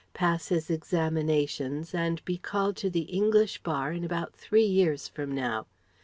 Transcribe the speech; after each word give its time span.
pass 0.15 0.47
his 0.47 0.71
examinations, 0.71 1.93
and 1.93 2.25
be 2.25 2.35
called 2.35 2.75
to 2.75 2.89
the 2.89 3.01
English 3.01 3.61
Bar 3.61 3.91
in 3.93 4.03
about 4.03 4.33
three 4.35 4.65
years 4.65 5.07
from 5.07 5.31
now. 5.31 5.67